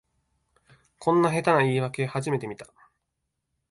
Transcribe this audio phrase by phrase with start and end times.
[0.97, 2.65] こんな下手な言いわけ初めて見た